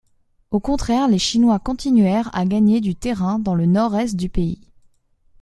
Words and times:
Au 0.49 0.59
contraire, 0.59 1.07
les 1.07 1.19
Chinois 1.19 1.59
continuèrent 1.59 2.35
à 2.35 2.43
gagner 2.45 2.81
du 2.81 2.95
terrain 2.95 3.37
dans 3.37 3.53
le 3.53 3.67
nord-est 3.67 4.15
du 4.15 4.29
pays. 4.29 4.67